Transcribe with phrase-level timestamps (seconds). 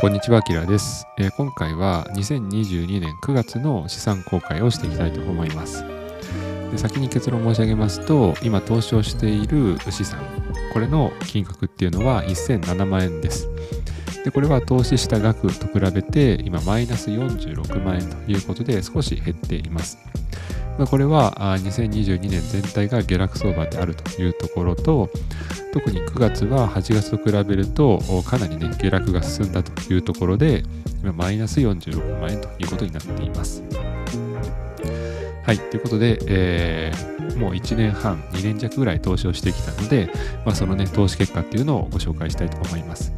[0.00, 5.84] こんにちは、キラです、えー、今回は2022年9月の資産公開をしていきたいと思います。
[6.70, 10.20] で先に結論申し上げますと、今投資をしている資産、
[10.72, 13.48] これの金額っていうのは1007万円です。
[14.24, 19.98] でこれは投資した額と比べて今マイナス46万円ということで少し減っています。
[20.78, 25.10] まあ、これは2022年全体が下落相場であるというところと、
[25.72, 30.62] 特に9月は8月と比べるとかなりね、下落が進んだというところで、
[31.02, 33.62] 今マイナス46万円ということになっています。
[35.48, 40.10] はい、ということで、えー、もう1年半、2年弱ぐらい投資をしてきたので、
[40.44, 43.12] まあ、そのね、投資結果っていうのをご紹介したいと思います。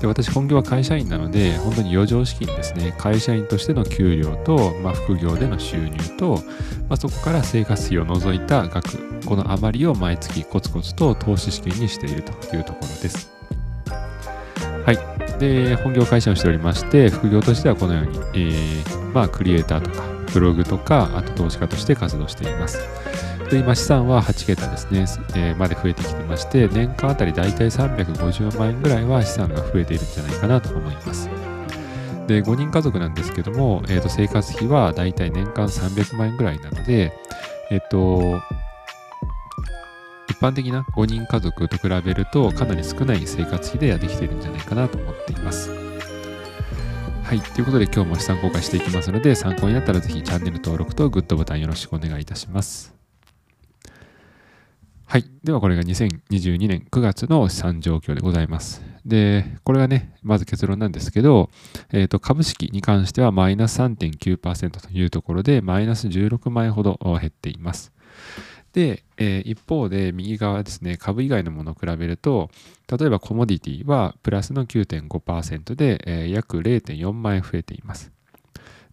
[0.00, 6.36] で私、本業は会社員なので、本当に余剰資金ですね、会社員としての給料と、まあ、副業での収入と、
[6.88, 13.30] まあ、そこから生活費を除いた額、この余りを毎月コツコツと投資資金にしているというところです。
[14.86, 15.38] はい。
[15.38, 22.78] で、本業会社をしておりまして、副業としてはこのように、えー、まあ、クリエイターとか、ブログとか、あと投資家として活動しています。
[23.50, 25.00] で今資産は8桁ですね、
[25.34, 31.28] えー、まで増えてきてまして、年間あたりだいたい350万円ぐらいは資産が増えているんじゃないかなと思います。
[32.28, 37.12] で、5人家族なんですけども、えー、と生活費はだいたい年間300万円ぐらいなので、
[37.72, 38.40] えっ、と、
[40.28, 45.70] 一般的な5人家族と比べるとかなり少ない生活費でやってきているんじゃないかなと思っています。
[47.24, 47.40] はい。
[47.40, 52.99] ということで今日も資産公開していきますので参考になったらぜひチャンネル登録とグッドボタンよろしくお願いいたします。
[55.10, 55.24] はい。
[55.42, 58.80] ではこれが2022年9月の資産状況でございます。
[59.04, 61.50] で、これがね、まず結論なんですけど、
[61.92, 67.92] え、ー、と、株式に関してはマイナス3.9%というところで、マイナス16万円ほど減っています。
[68.72, 72.48] で、えー、一方で右側ですね、株以外のものを比べると、
[72.86, 78.12] 例えばコモディティはプラスの9.5%で、えー、約0.4万円増えています。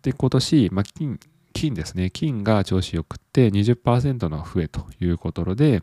[0.01, 1.19] で、今年、まあ、金
[1.57, 5.81] 金ですね、金が調子よくって20%の増えということで、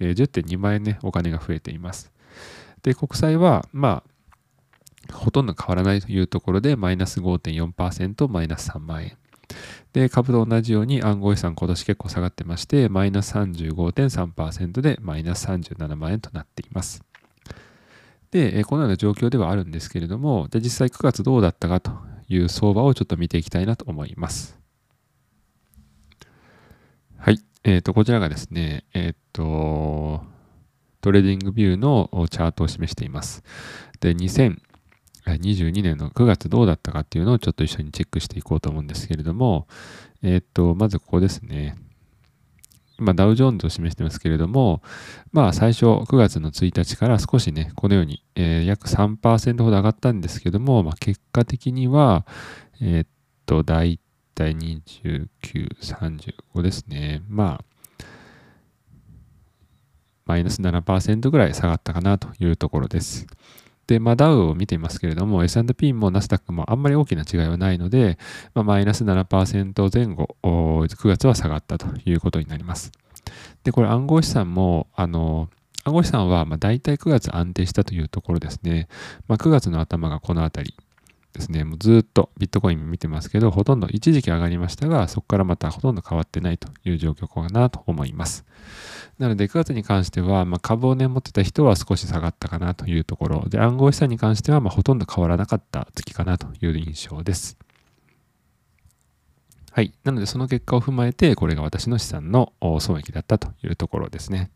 [0.00, 2.12] え、10.2万円ね、お金が増えています。
[2.82, 4.02] で、国債は、ま
[5.08, 9.16] あ、ほとんど変わらないというところで、マイナス5.4%、マイナス3万円。
[9.92, 17.04] で、株と同じように暗号資産今年結構下がってまして、マイナス35.3%でマイナス37万円となっています。
[18.32, 21.92] で、このような状況ではあるんですけれども、で実際9月どうだったかと
[22.28, 24.62] いう相場をちょっと見ていきたいなと思います。
[27.18, 27.51] はい。
[27.64, 30.22] えっ、ー、と、こちらがですね、えっ、ー、と、
[31.00, 33.42] トレーディングビューのチャートを示しています。
[34.00, 39.68] で、2022年の9月どうだったかっていうのをちょっと一緒にチェックしていこうと思うんですけれども、
[40.22, 41.76] えっ、ー、と、まずここですね。
[42.98, 44.82] 今、ダウジョーンズを示してますけれども、
[45.32, 52.26] まあ、最初、9月の1日から少しね、このように、えー、約3%ほど上がったんですけども、まあ、結果的には、
[52.80, 53.06] えっ、
[53.46, 53.98] と、大
[54.34, 55.28] 体29、
[55.80, 57.22] 35ですね。
[57.28, 58.04] まあ、
[60.24, 63.26] マイナス7%ぐらい下がったかなというところです。
[63.86, 68.18] で、まあ、ダウを見ていますけれども、S&P もナスダックもあんまり大きな違いはないので、
[68.54, 72.92] まあ、マイナス7%前後、9月は下がったということになります。
[73.64, 75.48] で、これ暗号資産も、あの、
[75.84, 78.88] 暗号資産はまあ大体9月安定したというところですね。
[79.26, 80.74] まあ、9月の頭がこのあたり
[81.32, 88.44] ですね、もうずっとビットコイン見てますけど、ほとんど一時期上がりましたが、そこからまたほとんど変わってないという状況かなと思います。
[89.18, 97.56] なので、9月に関しては、まあ、株をね、持ってた人は少し下がったかなというところで、暗号資産に関しては、ま、ほとんど変わらなかった月かなという印象です。
[99.70, 99.94] はい。
[100.04, 104.50] なので、その結果を踏まえて、これが私の資産の損益だったというところですね。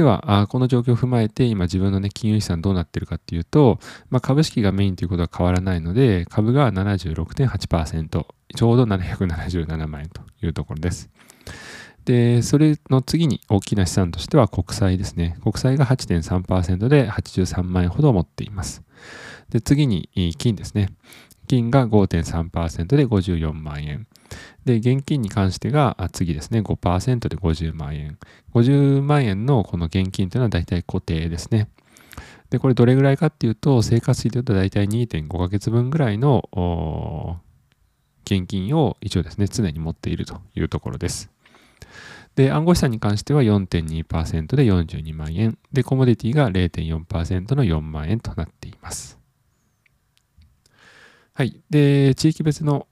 [0.00, 3.78] では、この状況を踏まえて、今自分の、ね、金融資産どうなってるかっていうと、
[4.08, 11.10] まあ、株式がメインということは変わらないので、株が76.8%、ちょうど777万円というところです。
[12.06, 15.36] で、それの次に大きな資産としては国債ですね。
[15.42, 18.82] 国債が8.3%で83万円ほど持っています。
[19.50, 20.08] で、次に
[20.38, 20.88] 金ですね。
[21.46, 24.06] 金が5.3%で54万円。
[24.64, 28.18] で、現金に関してが次ですね、5%で50万円。
[28.54, 31.68] 50万円のこの現金というのは大体固定ですね。
[32.50, 37.40] で、これどれぐらいかっていうと、生活費でいうと大体2.5ヶ月分ぐらいの
[38.24, 41.30] 現金を一応ですね、常に持っているというところです。
[42.34, 45.58] で、暗号資産に関しては4.2%で42万円。
[45.72, 49.19] で、コモディティが0.4%の4万円となっています。
[51.32, 51.62] はい。
[51.70, 52.86] で、地域別の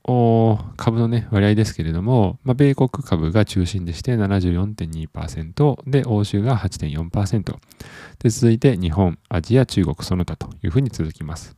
[0.76, 7.56] 株のね、割合ですけれども、まあ、米国株が中心でして74.2%で、欧州が8.4%
[8.22, 11.56] で、続いて日本、アジア、中国、その他というふうに続きます。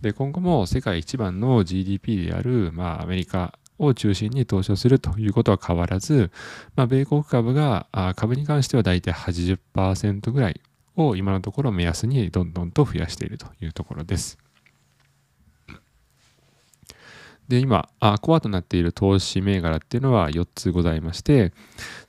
[0.00, 6.30] で、今後も世界一番の GDP である、まあ、アメリカを中心に投資をするということは変わらず、
[6.76, 7.86] まあ、米国株が
[8.16, 10.60] 株に関しては大体80%ぐらい
[10.96, 14.38] を今のところ目安にどんどんと増やしているというところです。
[17.48, 21.52] で、今あ、コアとなっている投資銘柄っていうのは4つございまして、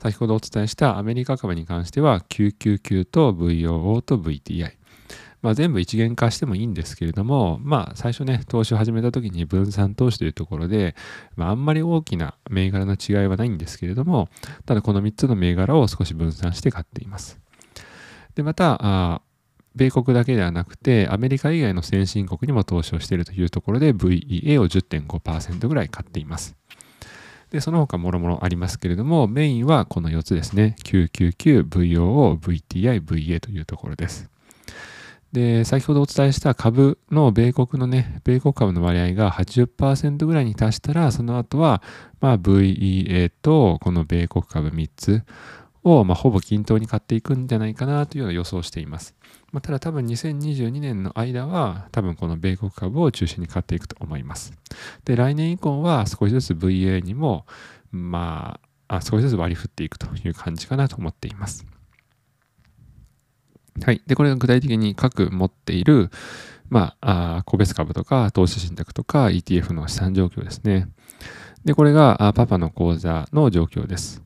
[0.01, 4.73] 先ほどお伝えしたアメリカ株に関しては999と VOO と VTI。
[5.43, 10.95] まあ、全部一元化してもいいんですけれども、まあ、最初ね、投資を始めた時に分散投資というところで、
[11.35, 14.29] まあ、あんまり大きな銘柄の違いはないんですけれども、
[14.65, 17.41] ただこの3つの銘柄を少し分散して買っています。
[18.35, 19.21] で、また、
[19.75, 26.55] 米国だけではなくて、アメリカ以外の先進国にも投資をしているというところで、VEA を10.5%ぐらい買っています。
[27.49, 30.75] で、その他もろもろありますけれども、メインはこの4つですね。
[30.83, 34.29] 999、VOO、VTI、VA というところです。
[35.33, 41.81] で、先ほどお伝えした株の米国のね、米国株の割合が80%ぐらいに達したら、その後は、
[42.21, 45.23] まあ、VEA とこの米国株3つ
[45.83, 49.15] を、まあ、ほぼ均等に買っていくんじゃないかなというような予想をしています。
[49.51, 54.53] まあ、ただ多分2022年の間は多分この米国株を中心に買っていくと思います。
[55.05, 57.45] で、来年以降は少しずつ VA にも、
[57.91, 61.65] まあ、あ少しずつ割り振っていくという感じかなと思っています。
[63.81, 64.01] はい。
[64.05, 66.09] で、これが具体的に各持っている、
[66.69, 70.87] まあ、あ個別株とか投資信託とか ETF の資産状況ですね。
[71.65, 74.21] で、これがパパの口座の状況です。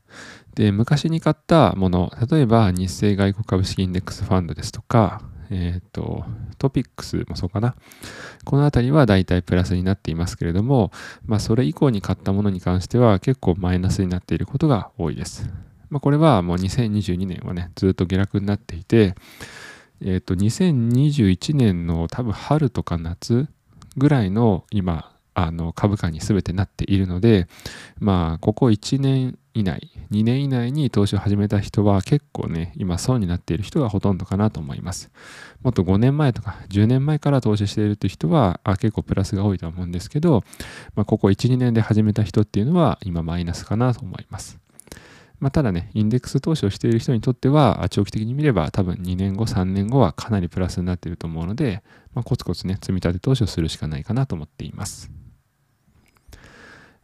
[0.58, 6.24] で、昔に買ったもの、例えば日清外国株式インデックスファンドですとか、えっ、ー、と、
[6.58, 7.76] トピックスもそうかな。
[8.44, 10.90] このあたりは大体プラスになっていますけれども、
[11.24, 15.48] まあ、それ以降に買ったものに関しては結構マイナスになっていることが多いです。
[15.90, 19.14] まあ、これはもう2022年はね、ずっと下落になっていて、
[20.00, 23.46] えっ、ー、と、2021年の多分春とか夏
[23.96, 27.46] ぐらいの今、あの株価に全てなっているので、
[28.00, 35.10] まあ、ここ1年以内、2年以内に投資を始めた人は結構ね、今損になっている人がほとんどかなと思います。
[35.62, 40.44] もっと5年前とか10年前から投資しているという人はあ結構プラスが多いと思うんですけど、
[40.94, 44.60] まあ、ここ1、2年で始めた人っていうのは今マイナスかなと思います。
[45.40, 51.82] まあ、ただね、インデックス投資をしている人にとっては、長期的に見れば多分2年後、3年後はかなりプラスになっていると思うので、
[52.14, 55.17] まあ、コツコツね、積み立て投資をするしかないかなと思っています。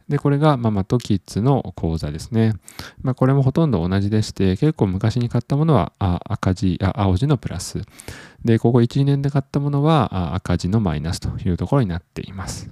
[0.07, 2.53] で、これがママとキッズの講座ですね。
[3.01, 7.81] まあ、これもほとんど同じでして、結構昔に買ったものは赤字、青字のプラス。
[8.43, 12.69] で、ここ1、2年で買ったものは赤字のマイナスというところになっています。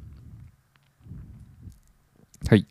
[2.47, 2.67] はい。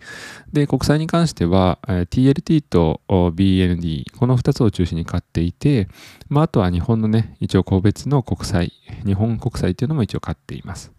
[0.52, 5.88] で、国債に関しては、TLT と BND、この2つを中心に買っていて、
[6.28, 8.72] まあ、あとは日本のね、一応個別の国債、
[9.04, 10.92] 日本国債っていうのも一応買っています。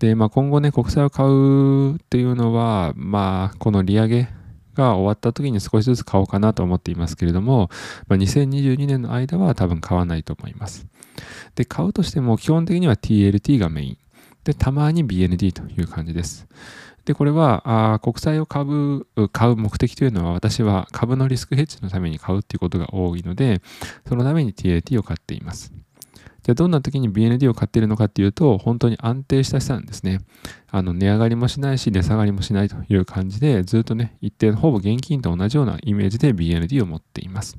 [0.00, 4.28] で、まあ、今後ね、国債を買うっていうのは、まあ、この利上げ
[4.74, 7.68] が終わった時に少しずつ買おうかなと思っていますけれども、
[8.08, 10.86] まあ、2022年の間は多分買わないと思います。
[11.54, 13.98] で、買うとしても基本的には TLT がメイン。
[14.42, 16.48] で、たまに BND という感じです。
[17.04, 23.60] で、これはあ国債を株買う目的というのは私は株のリスクヘッジのために買うっていうことが多いので、
[24.08, 25.74] そのために TLT を買っています。
[26.42, 30.20] じゃあどんな時に BND を買っているのかっていうと、本当に安定した資産ですね。
[30.70, 37.58] あの値上がりもしないし、値下がりもしないという感じで、ずっとね、一定のほぼ現金と同じようなイメージで BND を持っています。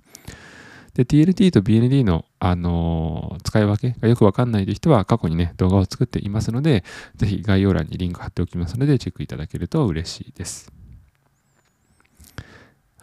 [0.96, 6.84] で、TLT と BND の、あのー、使い分けがよくわかんないという人は過去にね、動画を作っていますので、
[7.16, 10.81] ぜひ概要欄にリンク貼っておきますので、チェックいただけると嬉しいです。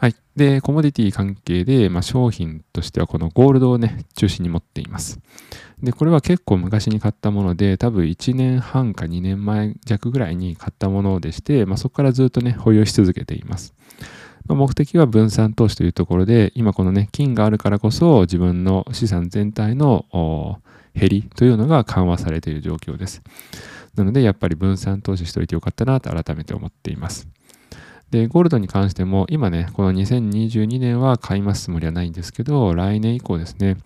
[0.01, 0.15] はい。
[0.37, 5.19] で、コモディティ関係で、まあ、商品としてはこのゴールドをね、中心に持っています。
[5.83, 13.75] で、これは結構昔に買ったもので、多分1年半か2年前弱ぐらいに買ったものでして、まあ、そこからずっとね、保有し続けています。
[14.47, 20.61] まあ、目的は分散投資というところで、今このね、金があるからこそ自分の資産全体の
[20.95, 23.21] 減りというのが緩和されている状況です。
[23.97, 27.27] なので、やっぱり分散投資しておいてよかったなと改めて思っています。
[28.11, 33.77] で、ゴールドに関しても、今ね、この2022年は買いますつもりはないんですけど、来年以降ですね、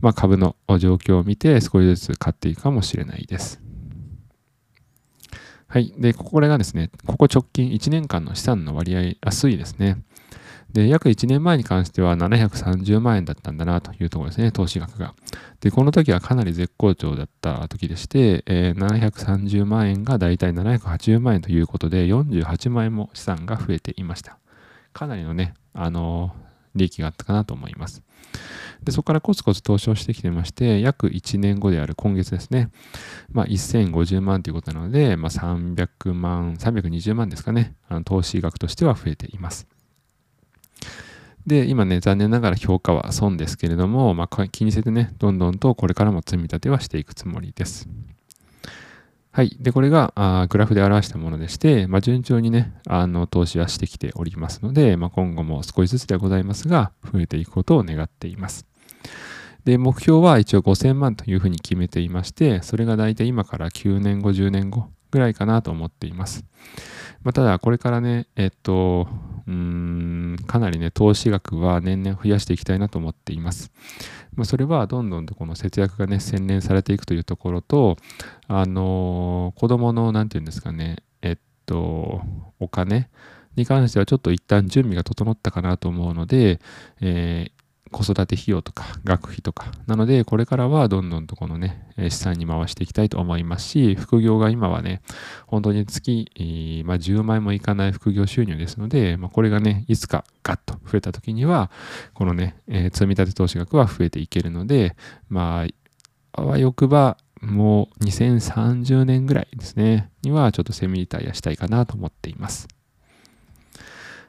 [0.00, 3.60] まあ、株の状況を見て少しずつ買っていくかもしれないです。
[5.66, 5.92] はい。
[5.98, 9.96] で、これがですね、ここ直近1年間の資産の割合、あ推移ですね。
[10.74, 15.14] で、約1年前に関しては730万円だったんだなというところですね、投資額が。
[15.60, 24.36] で、この時はかなり絶好調だった時でして、えー、730万円がだいたい780万円ということで、48万円も資産が増えていました。
[24.92, 28.02] かなりのね、あのー、利益があったかなと思います。
[28.82, 32.70] で、そこからコツコツ投資をしてきてまして、約1年後である今月ですね、
[33.30, 39.68] まあ、1050万ということなので、まあ、300万、320万ですかね、あの投資額としては増えています。
[41.46, 47.88] で、今ね、残念ながら評価は損ですけれども、まあ、気にせずね、どんどんとこれからも積み立てはしていくつもりです。
[49.30, 49.56] はい。
[49.60, 58.66] で、これがあグラフで表したものでして、まあ、順調にね、あの投資はしてきておりますので、まあ、今後も少しずつではございますが、増えていくことを願っています。
[59.64, 66.44] で、目標は一応5000万というふうに決めていまして、それが大体今から9年後、10年後ぐらいかなと思っています。
[67.22, 69.06] まあ、ただ、これからね、えっと、
[69.46, 73.70] うーん、かなりね、投資額は年々増やしていきたいなと思っています。
[74.34, 77.96] まあ、それはどんどんとこの節約がね、洗練されていくというところと、
[78.48, 82.22] あのー、子供の、なんていうんですかね、えっと、
[82.58, 83.08] お金
[83.54, 86.60] に関してはちょっと一旦準備が整ったかなと思うので、
[87.00, 87.63] えー
[87.94, 89.70] 子育て費用とか学費とか。
[89.86, 95.00] なので、これからはどんどんとこのね、資産に回していきたいと思いますし、副業が今はね、
[95.46, 101.70] 本当に月、まあ、10万円もいかない副業収入ですので、まあ、これがね、いつかガッと増えた時には、
[102.14, 104.96] このね、えー、積立投資額は増えていけるので、
[105.28, 105.64] ま
[106.32, 112.66] あ、あわよくば、もう2030年ぐらいですね、にはちょっとセミリタイアしたいかなと思っています。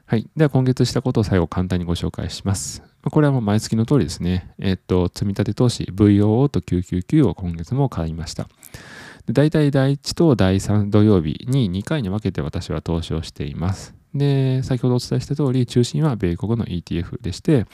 [0.08, 0.28] はい。
[0.36, 2.80] では今月したことを最後簡単にご紹介します。
[3.10, 4.54] これはもう毎月の通りですね。
[4.60, 8.48] えっと、積立投資 VOO と999を今月も買いました。
[9.26, 13.95] で大体第1と第3土曜日に2回に分けて私は投資をしています。
[14.18, 17.66] で、先ほどお伝えした通り、中心は米国の ETF でして、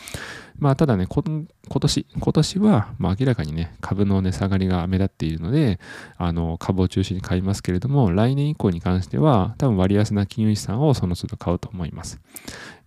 [0.59, 5.81] まあ、ただね、今年、今年は、まあ、明らかにね、株の値下がりが目立っているので、
[6.17, 12.21] あの、株を中心に買いますけれども、来年以降に関しては、多分割安な金融資産をその都度買うと思います。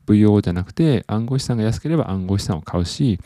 [0.05, 3.19] VO じゃなくて暗号資産が安ければ暗号資産を買うし、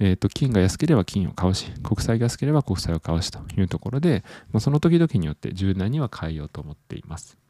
[0.00, 7.41] えっ、ー、と、金が安ければ金を買うし、国債が安ければ国債を買うしというところで、まあ、その時々によって柔軟には変えようと思っています。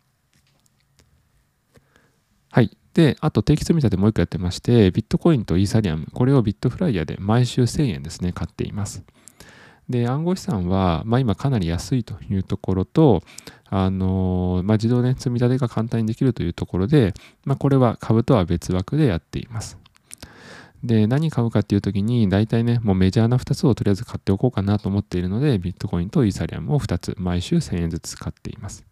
[2.53, 2.71] はい。
[2.93, 9.03] で、あと定期積み立てもう一個やってまして、ビットコインとイーサリアム、これをビットフライヤーで毎週1000円ですね、買っています。
[9.89, 13.23] で、暗号資産は、まあ、今かなり安いというところと、
[13.71, 17.15] あのまあ、自動ね、積み立てが簡単にできるというところで、
[17.47, 19.79] まあ、これは株とは別枠でやっています。
[20.85, 28.85] で、何買うかっていう時に、大体ね、もうメジャーな2つをとりあえず買っておこうかなと思っているので、ビットコインとイーサリアムを2つ、毎週1000円ずつ買っています。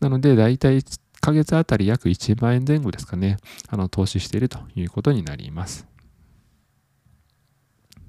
[0.00, 0.82] なので、大体
[1.24, 3.38] ヶ月あたり約1万円前後ですかね、
[3.68, 5.86] あの、投資しているということになります。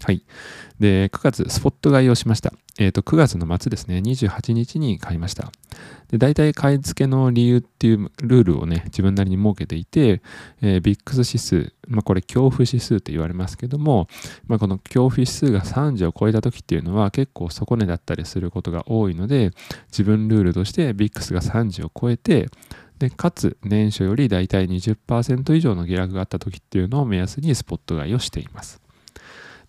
[0.03, 0.21] はい。
[0.79, 2.51] で、9月、スポット買いをしました。
[2.77, 5.49] えっ、ー、と、9月の末ですね、28日に買いました。
[6.09, 10.21] で、大体買い付けの理由っていうルールをね、自分なりに設けていて、
[10.61, 14.09] えー、ビックス指数、まあこれ恐怖指数と言われますけども、
[14.47, 19.51] まあこの恐怖指数が30を超えた時っていうのは結構底値だったりすることが多いので、
[19.87, 22.49] 自分ルールとしてビックスが30を超えて、
[22.99, 28.81] で、かつ年初よりだいたい20%以上の下落があった時っていうのを目安にスポット買いをしています。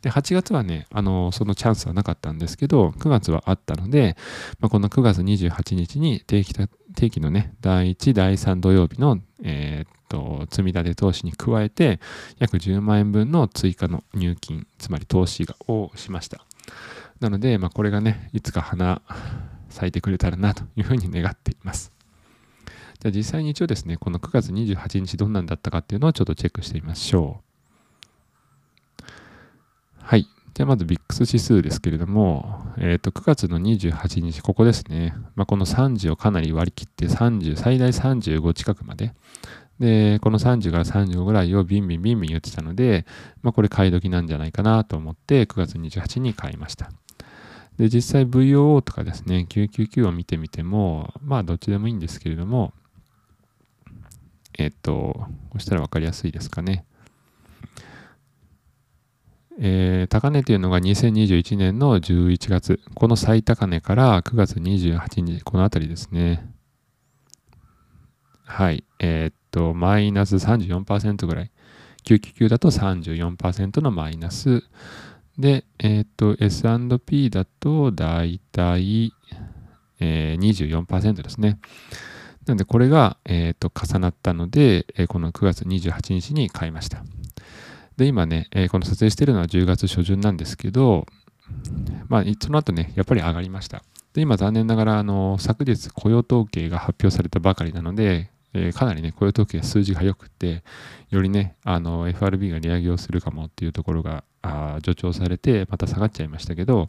[0.03, 4.17] で、8月はね、あの、そのチャンスはなかったんですけど、9月はあったので、
[4.61, 6.55] まあ、この9月28日に定期
[6.95, 11.99] 定期のね、第1、第3土曜日の、えー、っと、積み立て投資に加えて、
[12.39, 16.45] 約10万円分の追加の入金、つまり投資をしました。
[17.21, 19.03] なので、まあ、これがね、いつか花
[19.71, 21.96] 咲いてくれたらなというふうに願っています。
[23.07, 27.41] じゃあ実際に一応ですね、この9月28日どんなんだったかっていうのをちょっとチェックしてみましょ
[29.01, 29.05] う。
[29.99, 30.27] はい。
[30.55, 35.15] じゃあまず VIX 指数ですけれども、えっ、ー、と、9月の28日、ここですね。
[35.37, 39.13] まあ、この30をかなり割り切って30、最大35近くまで。
[39.79, 43.07] で、この30から35ぐらいをビンビンビンビン言ってたので、
[43.43, 46.91] まあ、これ買い時なんじゃないかなと思って9月28日に買いました。
[47.77, 52.73] で、実際 VOO とかですね、999を見てみても、まあどっちでもいいんですけれども、
[54.59, 56.85] えっと、こしたら分かりやすいですかね。
[59.59, 62.81] えー、高値というのが2021年の11月。
[62.95, 66.47] この最高値から9月28日、このあたりですね。
[68.45, 68.85] はい。
[68.99, 71.51] えー、っと、マイナス34%ぐらい。
[72.05, 74.63] 999だと34%のマイナス。
[75.39, 79.13] で、えっと、S&P だとだいたい、
[80.01, 81.59] えー、24%ですね。
[82.47, 87.05] なので、これが、えー、と重なったので、えこの9月28日に買いました。
[87.97, 91.07] で、今ね、えこの撮影しているのは10月初旬なんですけど、
[92.09, 93.83] まあ、その後ね、やっぱり上がりました。
[94.15, 100.63] で、今残念ながら、あの、昨日雇用統計が発表されたばかりなので、えー、かなりね、雇用統計数字が良くて、
[101.11, 106.87] よりね、あの、FRB が利上げをするかもっていうところがあ助長されて、また下がっちゃいましたけど、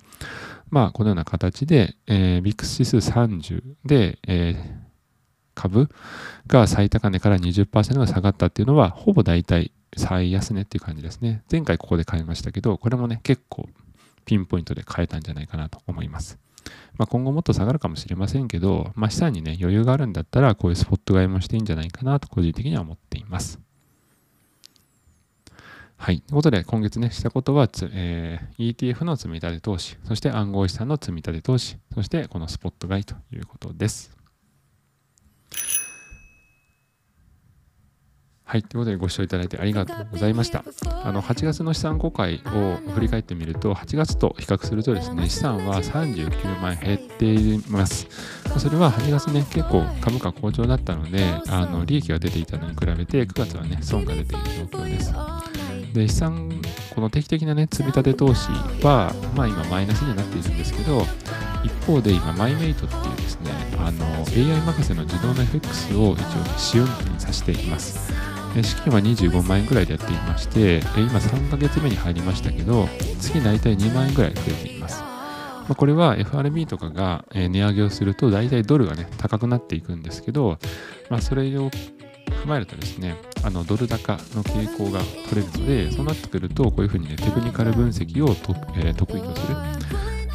[0.69, 4.86] まあ、このような形で、えー、ビックス指数30で、えー、
[5.57, 5.89] 株
[6.45, 11.41] が最高値から20%が下がったっていうのは、ほぼ大体最安値っていう感じですね。
[11.51, 13.67] 前回ここで買いましたけど、これもね、結構
[14.25, 16.37] ピンポイントで買えたんじゃないかなと思います。
[16.97, 23.59] まあ、今後もっと下がるかもしれませんけど、まあ、資産にね、余裕があるんだったら、こういうスポット買いもしていいんじゃないかなと、個人的には思っています。
[25.95, 26.21] はい。
[26.21, 34.16] ということで、今月ね、したことは、えー、ETF の積み立て投資、そして暗号資産の積み立て投資、そしてこのスポット買いということです。
[38.49, 38.63] はい。
[38.63, 40.63] ということでご視聴いただいてありがとうございました。
[41.03, 48.07] あの、8月の資産公開を振り返ってみると、8月と比較するとですね、資産は39万円減っています。
[48.57, 55.13] それは8月ね、結構株価好調だったので、あの、利益が出ていたのに比べて、9月はね、損が出ている状況です。
[55.93, 56.61] で、資産、
[56.95, 58.47] この定期的なね、積み立て投資
[58.81, 61.05] は、まあ今マイナスになっているんですけど、
[61.87, 68.13] 方で今、マイメイトっていうですね、あの、AI 任せの自動の FX を一応、試運転にさせています。
[68.61, 72.89] 資金は25万円ぐらいでやっていまして、今3ヶ月目に入りましたけど、
[73.19, 75.01] 月大体2万円ぐらい増えています。
[75.69, 80.57] ま、これは FRB とかが値上げをすると大体ドルがね、高くなっていくんですけど、
[81.09, 89.55] まあ、それを踏まえるとですね、あのドル高の傾向が取れるので、そうなってくると、こういうふうにね、テクニカル分析をと、え、得意とする、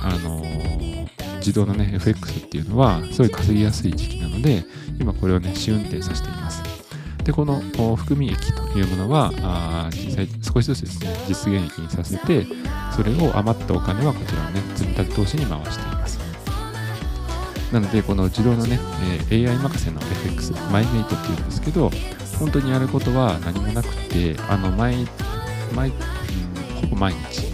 [0.01, 0.92] あのー、
[1.43, 4.65] 自動のね、FX っていうのは、すごい稼ぎやすい時期なので、
[5.01, 6.63] 今これをね、試運転させています。
[7.25, 7.61] で、この
[7.97, 12.47] 含み益というものは、あ実際少しずつですね、実現益にさせて、
[12.95, 16.19] それを余ったお金はこちらのね、積み立て投資に回しています。
[17.73, 18.79] なので、この自動のね、
[19.31, 21.91] AI 任せの FX、マイメイトっていうんですけど、
[22.39, 25.07] 本当にやることは何もなくて、あの、毎、
[25.75, 25.91] 毎、
[26.81, 27.47] ほぼ毎日、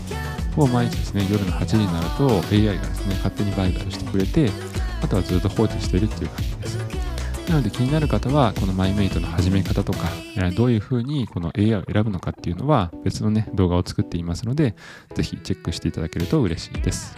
[0.57, 4.51] ほぼ毎日ですね、夜の8時になると AI がですね、ね勝手に売買をしてくれて、
[5.03, 6.79] あとはずっと放置しているっていう感じです。
[7.49, 10.11] なので気になる方は、このマイメイトの始め方とか、
[10.55, 14.77] どういうふうにこの AI を選ぶのかっていうのは別のね、動画を作っていますので、
[15.15, 17.17] ぜひチェックしていただけると嬉しいです。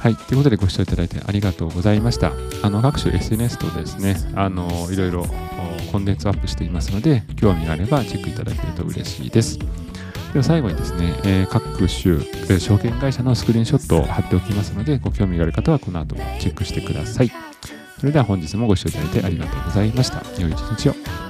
[0.00, 0.16] はい。
[0.16, 2.32] ということでご視聴いただいてありがとうございました。
[2.62, 5.26] あの、各種 SNS とですね、あの、いろいろ
[5.92, 9.58] コンテンツアップしていますので、興味があればチェックいただけると嬉しいです。
[10.34, 12.18] では最後にですね、えー、各種、
[12.50, 17.30] え証券会社のスクリーンショットを貼っておきますので、ご興味がある方はこの後もチェックしてください。
[18.00, 20.24] それでは本日もご視聴いただいてありがとうございました。
[20.42, 21.23] 良い一日を。